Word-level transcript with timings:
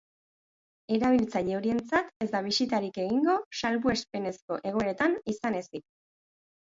Erabiltzaile 0.95 1.55
horientzat 1.57 2.09
ez 2.25 2.29
da 2.33 2.41
bisitarik 2.47 2.97
egingo, 3.03 3.37
salbuespenezko 3.61 4.59
egoeretan 4.71 5.15
izan 5.35 5.61
ezik. 5.65 5.87